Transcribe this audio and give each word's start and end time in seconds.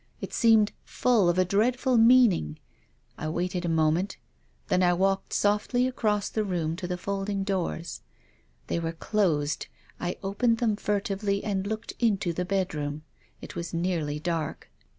It 0.19 0.33
seemed 0.33 0.71
full 0.83 1.29
of 1.29 1.37
a 1.37 1.45
dreadful 1.45 1.95
meaning. 1.95 2.57
I 3.19 3.29
waited 3.29 3.65
a 3.65 3.69
moment. 3.69 4.17
Then 4.67 4.81
I 4.81 4.93
walked 4.93 5.31
softly 5.31 5.87
across 5.87 6.27
the 6.27 6.43
room 6.43 6.75
to 6.77 6.87
the 6.87 6.97
folding 6.97 7.43
doors. 7.43 8.01
They 8.65 8.79
were 8.79 8.93
closed, 8.93 9.67
I 9.99 10.17
opened 10.23 10.57
them 10.57 10.75
furtively 10.75 11.43
and 11.43 11.67
looked 11.67 11.93
into 11.99 12.33
the 12.33 12.45
bedroom. 12.45 13.03
It 13.41 13.55
was 13.55 13.75
nearly 13.75 14.17
dark. 14.17 14.71